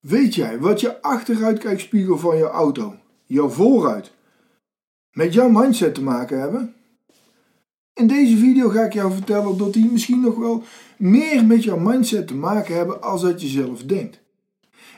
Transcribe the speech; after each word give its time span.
Weet 0.00 0.34
jij 0.34 0.58
wat 0.58 0.80
je 0.80 1.02
achteruitkijkspiegel 1.02 2.18
van 2.18 2.36
je 2.36 2.44
auto, 2.44 2.96
jouw 3.26 3.48
vooruit, 3.48 4.12
met 5.12 5.32
jouw 5.32 5.48
mindset 5.48 5.94
te 5.94 6.02
maken 6.02 6.40
hebben? 6.40 6.74
In 7.92 8.06
deze 8.06 8.36
video 8.36 8.68
ga 8.68 8.84
ik 8.84 8.92
jou 8.92 9.12
vertellen 9.12 9.58
dat 9.58 9.72
die 9.72 9.90
misschien 9.90 10.20
nog 10.20 10.36
wel 10.36 10.62
meer 10.98 11.44
met 11.44 11.64
jouw 11.64 11.78
mindset 11.78 12.26
te 12.26 12.34
maken 12.34 12.74
hebben 12.74 13.02
als 13.02 13.22
dat 13.22 13.40
je 13.40 13.48
zelf 13.48 13.82
denkt. 13.82 14.20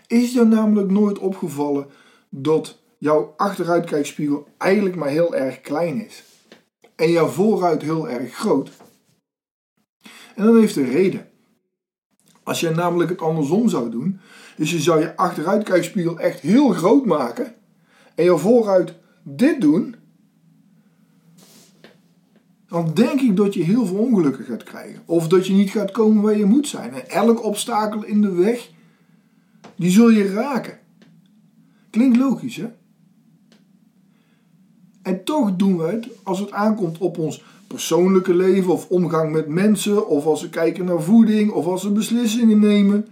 Is 0.06 0.32
jou 0.32 0.48
namelijk 0.48 0.90
nooit 0.90 1.18
opgevallen 1.18 1.86
dat 2.28 2.78
jouw 2.98 3.34
achteruitkijkspiegel 3.36 4.48
eigenlijk 4.58 4.96
maar 4.96 5.08
heel 5.08 5.34
erg 5.34 5.60
klein 5.60 6.06
is 6.06 6.24
en 6.96 7.10
jouw 7.10 7.28
vooruit 7.28 7.82
heel 7.82 8.08
erg 8.08 8.34
groot? 8.34 8.70
En 10.34 10.44
dat 10.44 10.54
heeft 10.54 10.76
een 10.76 10.90
reden. 10.90 11.31
Als 12.42 12.60
je 12.60 12.70
namelijk 12.70 13.10
het 13.10 13.20
andersom 13.20 13.68
zou 13.68 13.90
doen, 13.90 14.20
dus 14.56 14.70
je 14.70 14.80
zou 14.80 15.00
je 15.00 15.16
achteruitkijkspiegel 15.16 16.18
echt 16.18 16.40
heel 16.40 16.68
groot 16.68 17.04
maken 17.04 17.54
en 18.14 18.24
je 18.24 18.38
vooruit 18.38 18.94
dit 19.22 19.60
doen, 19.60 19.94
dan 22.68 22.90
denk 22.94 23.20
ik 23.20 23.36
dat 23.36 23.54
je 23.54 23.62
heel 23.62 23.86
veel 23.86 23.96
ongelukken 23.96 24.44
gaat 24.44 24.62
krijgen. 24.62 25.02
Of 25.04 25.28
dat 25.28 25.46
je 25.46 25.52
niet 25.52 25.70
gaat 25.70 25.90
komen 25.90 26.22
waar 26.22 26.36
je 26.36 26.44
moet 26.44 26.68
zijn. 26.68 26.92
En 26.92 27.10
elk 27.10 27.44
obstakel 27.44 28.04
in 28.04 28.20
de 28.20 28.32
weg, 28.32 28.70
die 29.76 29.90
zul 29.90 30.10
je 30.10 30.32
raken. 30.32 30.78
Klinkt 31.90 32.16
logisch, 32.16 32.56
hè? 32.56 32.70
En 35.02 35.24
toch 35.24 35.56
doen 35.56 35.76
we 35.76 35.84
het 35.84 36.08
als 36.22 36.38
het 36.38 36.50
aankomt 36.50 36.98
op 36.98 37.18
ons 37.18 37.44
persoonlijke 37.66 38.34
leven 38.34 38.72
of 38.72 38.88
omgang 38.88 39.32
met 39.32 39.48
mensen, 39.48 40.08
of 40.08 40.26
als 40.26 40.42
we 40.42 40.48
kijken 40.48 40.84
naar 40.84 41.02
voeding, 41.02 41.50
of 41.50 41.66
als 41.66 41.82
we 41.82 41.90
beslissingen 41.90 42.58
nemen, 42.58 43.06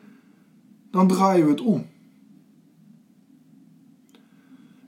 dan 0.91 1.09
draaien 1.09 1.45
we 1.45 1.51
het 1.51 1.61
om. 1.61 1.87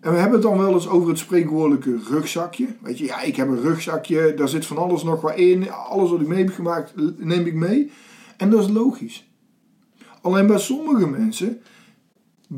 En 0.00 0.12
we 0.12 0.18
hebben 0.18 0.40
het 0.40 0.48
dan 0.48 0.58
wel 0.58 0.72
eens 0.72 0.88
over 0.88 1.08
het 1.08 1.18
spreekwoordelijke 1.18 1.98
rugzakje. 2.08 2.66
Weet 2.80 2.98
je, 2.98 3.04
ja, 3.04 3.20
ik 3.20 3.36
heb 3.36 3.48
een 3.48 3.60
rugzakje, 3.60 4.34
daar 4.34 4.48
zit 4.48 4.66
van 4.66 4.76
alles 4.76 5.02
nog 5.02 5.20
wat 5.20 5.36
in. 5.36 5.70
Alles 5.70 6.10
wat 6.10 6.20
ik 6.20 6.26
mee 6.26 6.44
heb 6.44 6.54
gemaakt, 6.54 6.92
neem 7.18 7.46
ik 7.46 7.54
mee. 7.54 7.90
En 8.36 8.50
dat 8.50 8.60
is 8.60 8.70
logisch. 8.70 9.30
Alleen 10.20 10.46
bij 10.46 10.58
sommige 10.58 11.08
mensen 11.08 11.60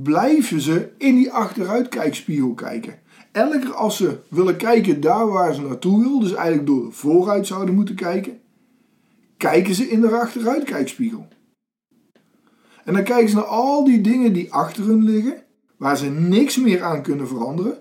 blijven 0.02 0.60
ze 0.60 0.90
in 0.98 1.14
die 1.14 1.32
achteruitkijkspiegel 1.32 2.54
kijken. 2.54 2.98
Elke 3.32 3.58
keer 3.58 3.74
als 3.74 3.96
ze 3.96 4.18
willen 4.30 4.56
kijken 4.56 5.00
daar 5.00 5.28
waar 5.28 5.54
ze 5.54 5.60
naartoe 5.60 6.02
willen, 6.02 6.20
dus 6.20 6.34
eigenlijk 6.34 6.66
door 6.66 6.92
vooruit 6.92 7.46
zouden 7.46 7.74
moeten 7.74 7.94
kijken, 7.94 8.40
kijken 9.36 9.74
ze 9.74 9.90
in 9.90 10.00
de 10.00 10.10
achteruitkijkspiegel. 10.10 11.28
En 12.84 12.94
dan 12.94 13.04
kijken 13.04 13.28
ze 13.28 13.34
naar 13.34 13.44
al 13.44 13.84
die 13.84 14.00
dingen 14.00 14.32
die 14.32 14.52
achter 14.52 14.84
hun 14.84 15.04
liggen 15.04 15.42
waar 15.76 15.96
ze 15.96 16.10
niks 16.10 16.56
meer 16.56 16.82
aan 16.82 17.02
kunnen 17.02 17.28
veranderen. 17.28 17.78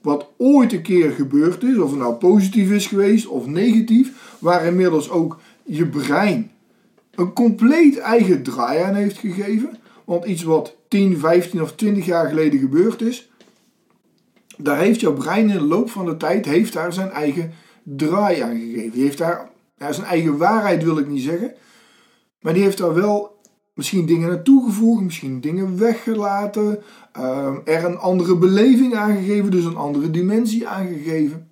Wat 0.00 0.30
ooit 0.36 0.72
een 0.72 0.82
keer 0.82 1.10
gebeurd 1.10 1.62
is, 1.62 1.78
of 1.78 1.90
het 1.90 1.98
nou 1.98 2.14
positief 2.14 2.70
is 2.70 2.86
geweest 2.86 3.26
of 3.26 3.46
negatief, 3.46 4.36
waar 4.38 4.64
inmiddels 4.64 5.10
ook 5.10 5.40
je 5.62 5.86
brein 5.86 6.50
een 7.14 7.32
compleet 7.32 7.98
eigen 7.98 8.42
draai 8.42 8.82
aan 8.82 8.94
heeft 8.94 9.18
gegeven. 9.18 9.78
Want 10.04 10.24
iets 10.24 10.42
wat 10.42 10.76
10, 10.88 11.18
15 11.18 11.62
of 11.62 11.72
20 11.72 12.06
jaar 12.06 12.28
geleden 12.28 12.60
gebeurd 12.60 13.00
is, 13.00 13.30
daar 14.56 14.78
heeft 14.78 15.00
jouw 15.00 15.12
brein 15.12 15.50
in 15.50 15.58
de 15.58 15.64
loop 15.64 15.90
van 15.90 16.06
de 16.06 16.16
tijd 16.16 16.44
heeft 16.44 16.72
daar 16.72 16.92
zijn 16.92 17.10
eigen 17.10 17.52
draai 17.82 18.40
aan 18.40 18.58
gegeven. 18.58 18.90
Die 18.90 19.02
heeft 19.02 19.18
daar 19.18 19.50
zijn 19.78 20.06
eigen 20.06 20.36
waarheid 20.36 20.84
wil 20.84 20.98
ik 20.98 21.08
niet 21.08 21.22
zeggen, 21.22 21.52
maar 22.40 22.54
die 22.54 22.62
heeft 22.62 22.78
daar 22.78 22.94
wel 22.94 23.40
misschien 23.74 24.06
dingen 24.06 24.28
naartoe 24.28 24.64
gevoegd, 24.64 25.02
misschien 25.02 25.40
dingen 25.40 25.78
weggelaten, 25.78 26.82
ehm, 27.12 27.56
er 27.64 27.84
een 27.84 27.98
andere 27.98 28.36
beleving 28.36 28.94
aangegeven, 28.94 29.50
dus 29.50 29.64
een 29.64 29.76
andere 29.76 30.10
dimensie 30.10 30.68
aangegeven. 30.68 31.48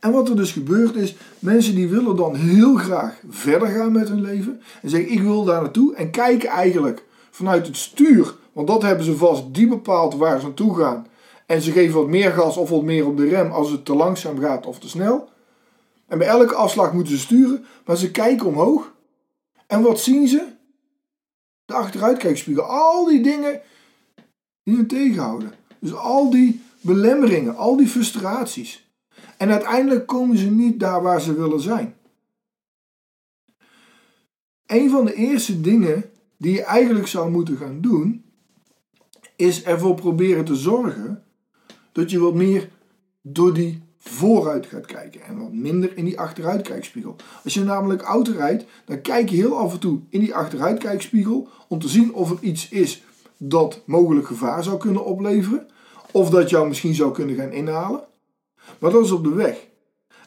En 0.00 0.12
wat 0.12 0.28
er 0.28 0.36
dus 0.36 0.52
gebeurt 0.52 0.94
is, 0.94 1.16
mensen 1.38 1.74
die 1.74 1.88
willen 1.88 2.16
dan 2.16 2.34
heel 2.34 2.74
graag 2.74 3.20
verder 3.28 3.68
gaan 3.68 3.92
met 3.92 4.08
hun 4.08 4.20
leven 4.20 4.60
en 4.82 4.90
zeggen 4.90 5.12
ik 5.12 5.20
wil 5.20 5.44
daar 5.44 5.62
naartoe 5.62 5.94
en 5.94 6.10
kijken 6.10 6.48
eigenlijk 6.48 7.04
vanuit 7.36 7.66
het 7.66 7.76
stuur, 7.76 8.34
want 8.52 8.66
dat 8.66 8.82
hebben 8.82 9.04
ze 9.04 9.16
vast, 9.16 9.54
die 9.54 9.68
bepaalt 9.68 10.14
waar 10.14 10.40
ze 10.40 10.46
naartoe 10.46 10.76
gaan. 10.76 11.06
En 11.46 11.62
ze 11.62 11.72
geven 11.72 11.94
wat 11.94 12.08
meer 12.08 12.32
gas 12.32 12.56
of 12.56 12.68
wat 12.68 12.82
meer 12.82 13.06
op 13.06 13.16
de 13.16 13.28
rem 13.28 13.50
als 13.50 13.70
het 13.70 13.84
te 13.84 13.94
langzaam 13.94 14.38
gaat 14.38 14.66
of 14.66 14.78
te 14.78 14.88
snel. 14.88 15.28
En 16.06 16.18
bij 16.18 16.26
elke 16.26 16.54
afslag 16.54 16.92
moeten 16.92 17.12
ze 17.12 17.18
sturen, 17.18 17.64
maar 17.84 17.96
ze 17.96 18.10
kijken 18.10 18.46
omhoog. 18.46 18.94
En 19.66 19.82
wat 19.82 20.00
zien 20.00 20.28
ze? 20.28 20.54
de 21.66 21.74
achteruitkijkspiegel. 21.74 22.64
Al 22.64 23.04
die 23.04 23.22
dingen 23.22 23.60
die 24.62 24.76
hen 24.76 24.86
tegenhouden. 24.86 25.52
Dus 25.78 25.94
al 25.94 26.30
die 26.30 26.62
belemmeringen, 26.80 27.56
al 27.56 27.76
die 27.76 27.88
frustraties. 27.88 28.90
En 29.36 29.50
uiteindelijk 29.50 30.06
komen 30.06 30.38
ze 30.38 30.50
niet 30.50 30.80
daar 30.80 31.02
waar 31.02 31.20
ze 31.20 31.34
willen 31.34 31.60
zijn. 31.60 31.96
Een 34.66 34.90
van 34.90 35.04
de 35.04 35.14
eerste 35.14 35.60
dingen 35.60 36.10
die 36.36 36.52
je 36.52 36.62
eigenlijk 36.62 37.06
zou 37.06 37.30
moeten 37.30 37.56
gaan 37.56 37.80
doen, 37.80 38.24
is 39.36 39.62
ervoor 39.62 39.94
proberen 39.94 40.44
te 40.44 40.54
zorgen 40.54 41.22
dat 41.92 42.10
je 42.10 42.18
wat 42.18 42.34
meer 42.34 42.70
door 43.22 43.54
die 43.54 43.82
vooruit 43.98 44.66
gaat 44.66 44.86
kijken 44.86 45.22
en 45.22 45.38
wat 45.38 45.52
minder 45.52 45.96
in 45.96 46.04
die 46.04 46.20
achteruitkijkspiegel. 46.20 47.16
Als 47.44 47.54
je 47.54 47.64
namelijk 47.64 48.02
auto 48.02 48.32
rijdt, 48.32 48.64
dan 48.84 49.00
kijk 49.00 49.28
je 49.28 49.36
heel 49.36 49.58
af 49.58 49.72
en 49.72 49.78
toe 49.78 50.00
in 50.08 50.20
die 50.20 50.34
achteruitkijkspiegel 50.34 51.48
om 51.68 51.78
te 51.78 51.88
zien 51.88 52.14
of 52.14 52.30
er 52.30 52.38
iets 52.40 52.68
is 52.68 53.02
dat 53.36 53.82
mogelijk 53.84 54.26
gevaar 54.26 54.64
zou 54.64 54.76
kunnen 54.76 55.04
opleveren 55.04 55.66
of 56.10 56.30
dat 56.30 56.50
jou 56.50 56.68
misschien 56.68 56.94
zou 56.94 57.12
kunnen 57.12 57.36
gaan 57.36 57.52
inhalen. 57.52 58.04
Maar 58.78 58.90
dat 58.90 59.04
is 59.04 59.10
op 59.10 59.24
de 59.24 59.34
weg. 59.34 59.66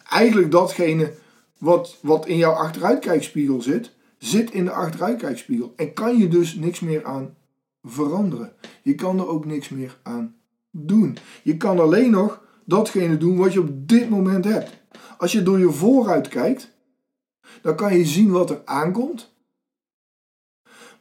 Eigenlijk 0.10 0.52
datgene 0.52 1.14
wat, 1.58 1.98
wat 2.02 2.28
in 2.28 2.38
jouw 2.38 2.54
achteruitkijkspiegel 2.54 3.62
zit, 3.62 3.92
zit 4.20 4.52
in 4.52 4.66
de 4.66 4.72
achteruitkijkspiegel 4.72 5.74
en 5.76 5.94
kan 5.94 6.18
je 6.18 6.28
dus 6.28 6.56
niks 6.56 6.80
meer 6.80 7.06
aan 7.06 7.36
veranderen. 7.84 8.54
Je 8.84 8.96
kan 8.96 9.20
er 9.20 9.28
ook 9.28 9.46
niks 9.46 9.70
meer 9.70 10.00
aan 10.04 10.36
doen. 10.72 11.18
Je 11.44 11.58
kan 11.58 11.80
alleen 11.80 12.12
nog 12.12 12.44
datgene 12.66 13.18
doen 13.18 13.38
wat 13.38 13.54
je 13.54 13.60
op 13.60 13.88
dit 13.88 14.10
moment 14.10 14.46
hebt. 14.46 14.78
Als 15.18 15.32
je 15.32 15.44
door 15.44 15.60
je 15.60 15.72
vooruit 15.72 16.28
kijkt, 16.28 16.78
dan 17.62 17.76
kan 17.76 17.98
je 17.98 18.06
zien 18.06 18.32
wat 18.32 18.50
er 18.50 18.62
aankomt. 18.66 19.34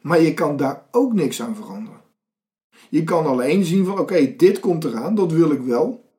Maar 0.01 0.21
je 0.21 0.33
kan 0.33 0.57
daar 0.57 0.87
ook 0.91 1.13
niks 1.13 1.41
aan 1.41 1.55
veranderen. 1.55 2.01
Je 2.89 3.03
kan 3.03 3.25
alleen 3.25 3.63
zien 3.63 3.85
van 3.85 3.99
oké, 3.99 4.35
dit 4.35 4.59
komt 4.59 4.83
eraan, 4.83 5.15
dat 5.15 5.31
wil 5.31 5.51
ik 5.51 5.61
wel. 5.61 6.11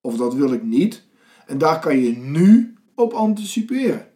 Of 0.00 0.16
dat 0.16 0.34
wil 0.34 0.52
ik 0.52 0.62
niet. 0.62 1.04
En 1.46 1.58
daar 1.58 1.80
kan 1.80 1.98
je 1.98 2.16
nu 2.16 2.74
op 2.94 3.12
anticiperen. 3.12 4.06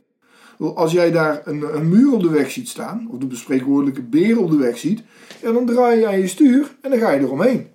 Als 0.60 0.93
jij 0.93 1.10
daar 1.10 1.43
een, 1.44 1.76
een 1.76 1.88
muur 1.88 2.12
op 2.12 2.22
de 2.22 2.31
weg 2.31 2.50
ziet 2.50 2.69
staan, 2.69 3.09
of 3.10 3.19
de 3.19 3.26
bespreekwoordelijke 3.26 4.03
beer 4.03 4.38
op 4.38 4.50
de 4.50 4.56
weg 4.56 4.78
ziet, 4.78 5.03
ja, 5.43 5.53
dan 5.53 5.66
draai 5.66 5.98
je 5.98 6.06
aan 6.06 6.19
je 6.19 6.26
stuur 6.26 6.76
en 6.81 6.91
dan 6.91 6.98
ga 6.98 7.10
je 7.10 7.21
eromheen. 7.21 7.69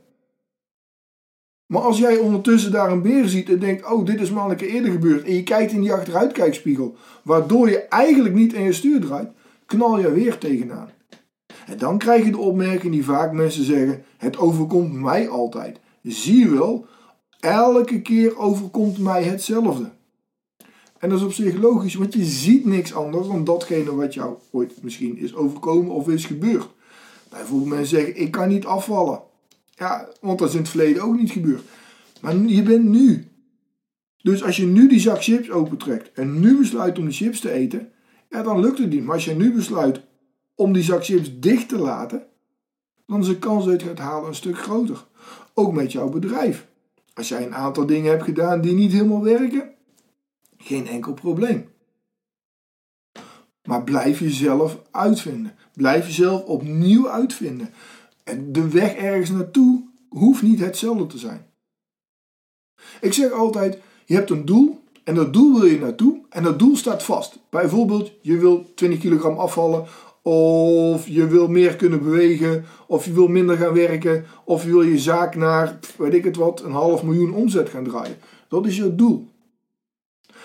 Maar 1.66 1.81
als 1.81 1.97
jij 1.97 2.18
ondertussen 2.18 2.72
daar 2.72 2.91
een 2.91 3.01
beer 3.01 3.28
ziet 3.28 3.50
en 3.50 3.59
denkt, 3.59 3.91
oh, 3.91 4.06
dit 4.06 4.22
is 4.22 4.31
maar 4.31 4.59
eerder 4.59 4.91
gebeurd, 4.91 5.23
en 5.23 5.34
je 5.34 5.44
kijkt 5.44 5.72
in 5.72 5.81
die 5.81 5.94
achteruitkijkspiegel, 5.94 6.96
waardoor 7.23 7.69
je 7.69 7.79
eigenlijk 7.79 8.35
niet 8.35 8.53
in 8.53 8.63
je 8.63 8.73
stuur 8.73 9.00
draait, 9.00 9.29
knal 9.66 10.00
je 10.00 10.12
weer 10.12 10.38
tegenaan. 10.38 10.90
En 11.66 11.78
dan 11.78 11.97
krijg 11.97 12.25
je 12.25 12.31
de 12.31 12.38
opmerking 12.38 12.94
die 12.94 13.06
vaak 13.06 13.31
mensen 13.31 13.63
zeggen, 13.63 14.03
het 14.17 14.38
overkomt 14.38 14.94
mij 14.94 15.29
altijd. 15.29 15.79
Zie 16.02 16.40
je 16.40 16.50
wel, 16.50 16.85
elke 17.40 18.02
keer 18.02 18.38
overkomt 18.38 18.97
mij 18.97 19.23
hetzelfde. 19.23 19.91
En 21.00 21.09
dat 21.09 21.19
is 21.19 21.25
op 21.25 21.33
zich 21.33 21.56
logisch, 21.56 21.95
want 21.95 22.13
je 22.13 22.25
ziet 22.25 22.66
niks 22.66 22.94
anders 22.94 23.28
dan 23.28 23.44
datgene 23.44 23.95
wat 23.95 24.13
jou 24.13 24.35
ooit 24.51 24.83
misschien 24.83 25.17
is 25.17 25.35
overkomen 25.35 25.94
of 25.94 26.09
is 26.09 26.25
gebeurd. 26.25 26.67
Bijvoorbeeld 27.29 27.69
mensen 27.69 27.97
zeggen, 27.97 28.22
ik 28.22 28.31
kan 28.31 28.47
niet 28.47 28.66
afvallen. 28.66 29.22
Ja, 29.75 30.09
want 30.22 30.40
dat 30.40 30.47
is 30.47 30.53
in 30.53 30.59
het 30.59 30.69
verleden 30.69 31.03
ook 31.03 31.19
niet 31.19 31.31
gebeurd. 31.31 31.64
Maar 32.22 32.35
je 32.35 32.64
bent 32.64 32.84
nu. 32.84 33.28
Dus 34.22 34.43
als 34.43 34.58
je 34.58 34.66
nu 34.66 34.87
die 34.87 34.99
zak 34.99 35.23
chips 35.23 35.52
opentrekt 35.52 36.11
en 36.14 36.40
nu 36.40 36.58
besluit 36.58 36.97
om 36.97 37.05
die 37.05 37.14
chips 37.14 37.40
te 37.40 37.52
eten, 37.52 37.91
ja, 38.29 38.43
dan 38.43 38.59
lukt 38.59 38.78
het 38.78 38.90
niet. 38.90 39.03
Maar 39.03 39.16
als 39.16 39.25
je 39.25 39.35
nu 39.35 39.53
besluit 39.53 40.02
om 40.55 40.73
die 40.73 40.84
zak 40.84 41.05
chips 41.05 41.40
dicht 41.40 41.69
te 41.69 41.78
laten, 41.78 42.25
dan 43.08 43.19
is 43.19 43.28
de 43.28 43.40
kans 43.40 43.66
dat 43.66 43.81
je 43.81 43.87
het 43.87 43.97
gaat 43.97 44.08
halen 44.08 44.28
een 44.28 44.35
stuk 44.35 44.58
groter. 44.58 45.05
Ook 45.53 45.73
met 45.73 45.91
jouw 45.91 46.09
bedrijf. 46.09 46.67
Als 47.14 47.28
jij 47.28 47.46
een 47.46 47.55
aantal 47.55 47.85
dingen 47.85 48.11
hebt 48.11 48.23
gedaan 48.23 48.61
die 48.61 48.73
niet 48.73 48.91
helemaal 48.91 49.23
werken, 49.23 49.69
geen 50.66 50.88
enkel 50.88 51.14
probleem. 51.14 51.70
Maar 53.67 53.84
blijf 53.84 54.20
jezelf 54.20 54.82
uitvinden. 54.91 55.56
Blijf 55.73 56.06
jezelf 56.06 56.44
opnieuw 56.44 57.09
uitvinden. 57.09 57.73
En 58.23 58.52
de 58.52 58.70
weg 58.70 58.96
ergens 58.96 59.29
naartoe 59.29 59.84
hoeft 60.09 60.41
niet 60.41 60.59
hetzelfde 60.59 61.08
te 61.08 61.17
zijn. 61.17 61.46
Ik 63.02 63.14
zeg 63.14 63.32
altijd, 63.32 63.78
je 64.06 64.14
hebt 64.14 64.29
een 64.29 64.46
doel 64.46 64.84
en 65.03 65.16
dat 65.16 65.34
doel 65.34 65.59
wil 65.59 65.70
je 65.70 65.79
naartoe 65.79 66.22
en 66.29 66.44
dat 66.44 66.59
doel 66.59 66.76
staat 66.76 67.03
vast. 67.03 67.40
Bijvoorbeeld, 67.50 68.12
je 68.22 68.38
wil 68.38 68.73
20 68.76 69.00
kilogram 69.00 69.38
afvallen 69.38 69.88
of 70.22 71.08
je 71.08 71.28
wil 71.28 71.47
meer 71.47 71.76
kunnen 71.76 72.03
bewegen, 72.03 72.66
of 72.88 73.06
je 73.06 73.14
wil 73.14 73.28
minder 73.28 73.58
gaan 73.58 73.73
werken, 73.73 74.26
of 74.46 74.64
je 74.64 74.70
wil 74.70 74.82
je 74.82 75.00
zaak 75.00 75.35
naar, 75.35 75.79
weet 75.97 76.14
ik 76.14 76.23
het 76.23 76.35
wat, 76.35 76.64
een 76.64 76.72
half 76.72 77.03
miljoen 77.03 77.34
omzet 77.34 77.70
gaan 77.70 77.84
draaien. 77.84 78.17
Dat 78.47 78.66
is 78.66 78.78
je 78.78 78.96
doel. 78.96 79.28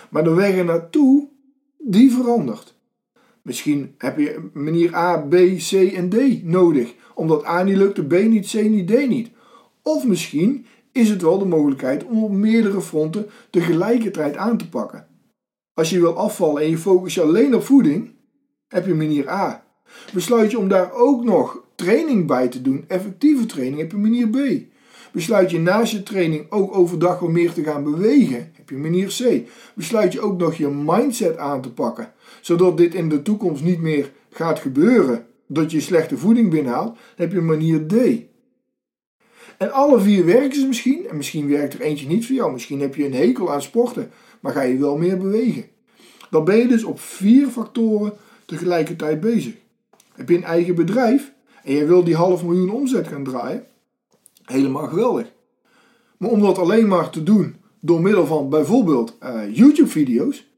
Maar 0.08 0.24
de 0.24 0.34
weg 0.34 0.64
naartoe, 0.64 1.28
die 1.78 2.12
verandert. 2.12 2.78
Misschien 3.42 3.94
heb 3.98 4.18
je 4.18 4.50
manier 4.52 4.94
A, 4.94 5.18
B, 5.18 5.34
C 5.56 5.72
en 5.72 6.08
D 6.08 6.42
nodig. 6.42 6.94
Omdat 7.14 7.46
A 7.46 7.62
niet 7.62 7.76
lukt, 7.76 8.08
B 8.08 8.12
niet, 8.12 8.50
C 8.50 8.52
niet, 8.52 8.88
D 8.88 9.08
niet. 9.08 9.30
Of 9.82 10.06
misschien 10.06 10.66
is 10.92 11.08
het 11.08 11.22
wel 11.22 11.38
de 11.38 11.44
mogelijkheid 11.44 12.04
om 12.04 12.24
op 12.24 12.30
meerdere 12.30 12.80
fronten 12.80 13.26
tegelijkertijd 13.50 14.36
aan 14.36 14.56
te 14.56 14.68
pakken. 14.68 15.06
Als 15.74 15.90
je 15.90 16.00
wil 16.00 16.16
afvallen 16.16 16.62
en 16.62 16.70
je 16.70 16.78
focus 16.78 17.14
je 17.14 17.22
alleen 17.22 17.54
op 17.54 17.64
voeding, 17.64 18.10
heb 18.68 18.86
je 18.86 18.94
manier 18.94 19.28
A. 19.28 19.64
Besluit 20.12 20.50
je 20.50 20.58
om 20.58 20.68
daar 20.68 20.92
ook 20.92 21.24
nog 21.24 21.62
training 21.74 22.26
bij 22.26 22.48
te 22.48 22.62
doen, 22.62 22.84
effectieve 22.88 23.46
training, 23.46 23.78
heb 23.78 23.90
je 23.90 23.96
manier 23.96 24.28
B. 24.28 24.38
Besluit 25.12 25.50
je 25.50 25.60
naast 25.60 25.92
je 25.92 26.02
training 26.02 26.46
ook 26.50 26.76
overdag 26.76 27.18
wat 27.18 27.30
meer 27.30 27.52
te 27.52 27.62
gaan 27.62 27.84
bewegen, 27.84 28.50
heb 28.52 28.70
je 28.70 28.76
manier 28.76 29.06
C. 29.06 29.48
Besluit 29.74 30.12
je 30.12 30.20
ook 30.20 30.38
nog 30.38 30.54
je 30.54 30.68
mindset 30.68 31.36
aan 31.36 31.60
te 31.60 31.72
pakken, 31.72 32.12
zodat 32.40 32.76
dit 32.76 32.94
in 32.94 33.08
de 33.08 33.22
toekomst 33.22 33.62
niet 33.62 33.80
meer 33.80 34.12
gaat 34.30 34.58
gebeuren, 34.58 35.26
dat 35.46 35.70
je 35.70 35.80
slechte 35.80 36.16
voeding 36.16 36.50
binnenhaalt, 36.50 36.98
heb 37.16 37.32
je 37.32 37.40
manier 37.40 37.86
D. 37.86 37.94
En 39.58 39.72
alle 39.72 40.00
vier 40.00 40.24
werken 40.24 40.60
ze 40.60 40.66
misschien, 40.66 41.08
en 41.08 41.16
misschien 41.16 41.48
werkt 41.48 41.74
er 41.74 41.80
eentje 41.80 42.06
niet 42.06 42.26
voor 42.26 42.34
jou. 42.34 42.52
Misschien 42.52 42.80
heb 42.80 42.94
je 42.94 43.04
een 43.04 43.14
hekel 43.14 43.52
aan 43.52 43.62
sporten, 43.62 44.10
maar 44.40 44.52
ga 44.52 44.62
je 44.62 44.78
wel 44.78 44.96
meer 44.96 45.18
bewegen. 45.18 45.64
Dan 46.30 46.44
ben 46.44 46.56
je 46.56 46.66
dus 46.66 46.84
op 46.84 47.00
vier 47.00 47.48
factoren 47.48 48.12
tegelijkertijd 48.46 49.20
bezig. 49.20 49.54
Heb 50.12 50.28
je 50.28 50.36
een 50.36 50.44
eigen 50.44 50.74
bedrijf 50.74 51.32
en 51.64 51.74
je 51.74 51.84
wil 51.84 52.04
die 52.04 52.14
half 52.14 52.44
miljoen 52.44 52.70
omzet 52.70 53.08
gaan 53.08 53.24
draaien, 53.24 53.66
helemaal 54.50 54.86
geweldig. 54.86 55.32
Maar 56.16 56.30
om 56.30 56.40
dat 56.40 56.58
alleen 56.58 56.88
maar 56.88 57.10
te 57.10 57.22
doen 57.22 57.56
door 57.80 58.00
middel 58.00 58.26
van 58.26 58.48
bijvoorbeeld 58.48 59.16
uh, 59.22 59.56
YouTube-video's, 59.56 60.48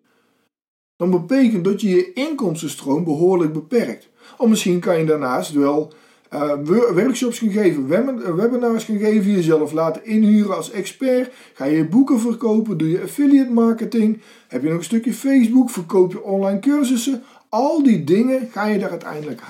dan 0.96 1.10
betekent 1.10 1.64
dat 1.64 1.80
je 1.80 1.88
je 1.88 2.12
inkomstenstroom 2.12 3.04
behoorlijk 3.04 3.52
beperkt. 3.52 4.08
Of 4.38 4.48
misschien 4.48 4.80
kan 4.80 4.98
je 4.98 5.04
daarnaast 5.04 5.52
wel 5.52 5.92
uh, 6.34 6.52
workshops 6.94 7.38
geven, 7.38 7.88
webinars 8.36 8.84
gaan 8.84 8.98
geven, 8.98 9.32
jezelf 9.32 9.72
laten 9.72 10.04
inhuren 10.04 10.56
als 10.56 10.70
expert, 10.70 11.32
ga 11.54 11.64
je 11.64 11.88
boeken 11.88 12.20
verkopen, 12.20 12.78
doe 12.78 12.90
je 12.90 13.02
affiliate 13.02 13.50
marketing, 13.50 14.20
heb 14.48 14.62
je 14.62 14.68
nog 14.68 14.78
een 14.78 14.84
stukje 14.84 15.12
Facebook, 15.12 15.70
verkoop 15.70 16.12
je 16.12 16.22
online 16.22 16.58
cursussen. 16.58 17.22
Al 17.48 17.82
die 17.82 18.04
dingen 18.04 18.48
ga 18.50 18.66
je 18.66 18.78
daar 18.78 18.90
uiteindelijk, 18.90 19.42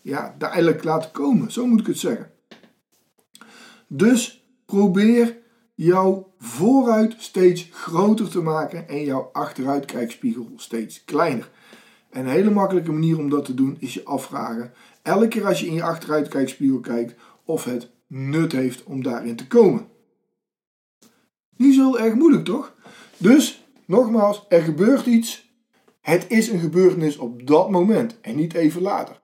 ja, 0.00 0.34
daar 0.38 0.50
eigenlijk 0.50 0.84
laten 0.84 1.10
komen, 1.10 1.52
zo 1.52 1.66
moet 1.66 1.80
ik 1.80 1.86
het 1.86 1.98
zeggen. 1.98 2.30
Dus 3.94 4.44
probeer 4.66 5.38
jouw 5.74 6.32
vooruit 6.38 7.14
steeds 7.18 7.68
groter 7.72 8.28
te 8.28 8.40
maken 8.40 8.88
en 8.88 9.04
jouw 9.04 9.30
achteruitkijkspiegel 9.32 10.50
steeds 10.56 11.04
kleiner. 11.04 11.50
En 12.10 12.20
een 12.20 12.30
hele 12.30 12.50
makkelijke 12.50 12.92
manier 12.92 13.18
om 13.18 13.28
dat 13.28 13.44
te 13.44 13.54
doen 13.54 13.76
is 13.78 13.94
je 13.94 14.04
afvragen, 14.04 14.72
elke 15.02 15.28
keer 15.28 15.46
als 15.46 15.60
je 15.60 15.66
in 15.66 15.74
je 15.74 15.82
achteruitkijkspiegel 15.82 16.80
kijkt, 16.80 17.14
of 17.44 17.64
het 17.64 17.90
nut 18.06 18.52
heeft 18.52 18.84
om 18.84 19.02
daarin 19.02 19.36
te 19.36 19.46
komen. 19.46 19.86
Niet 21.56 21.74
zo 21.74 21.96
erg 21.96 22.14
moeilijk 22.14 22.44
toch? 22.44 22.74
Dus, 23.16 23.64
nogmaals, 23.84 24.46
er 24.48 24.62
gebeurt 24.62 25.06
iets. 25.06 25.52
Het 26.00 26.24
is 26.28 26.48
een 26.48 26.60
gebeurtenis 26.60 27.16
op 27.16 27.46
dat 27.46 27.70
moment 27.70 28.20
en 28.20 28.36
niet 28.36 28.54
even 28.54 28.82
later. 28.82 29.21